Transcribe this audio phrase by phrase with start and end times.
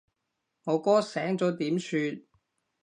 [0.63, 2.19] 我哥醒咗點算？